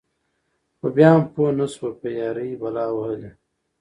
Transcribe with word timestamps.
خو 0.77 0.87
بيا 0.95 1.09
هم 1.15 1.23
پوهه 1.33 1.51
نشوه 1.59 1.89
په 1.99 2.07
يــارۍ 2.17 2.49
بلا 2.61 2.85
وهــلې. 2.93 3.31